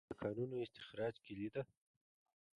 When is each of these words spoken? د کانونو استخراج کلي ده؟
د 0.09 0.11
کانونو 0.21 0.55
استخراج 0.65 1.15
کلي 1.25 1.47
ده؟ 1.53 1.61